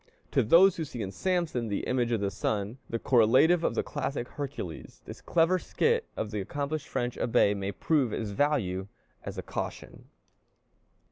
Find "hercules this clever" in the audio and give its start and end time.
4.29-5.59